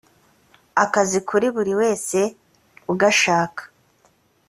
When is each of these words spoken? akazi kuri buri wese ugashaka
akazi 0.83 1.19
kuri 1.29 1.47
buri 1.55 1.73
wese 1.81 2.19
ugashaka 2.91 3.61